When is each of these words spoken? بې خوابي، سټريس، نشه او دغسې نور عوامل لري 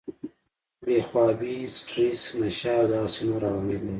بې 0.85 0.97
خوابي، 1.07 1.55
سټريس، 1.77 2.21
نشه 2.39 2.71
او 2.79 2.85
دغسې 2.91 3.21
نور 3.29 3.41
عوامل 3.49 3.77
لري 3.85 3.89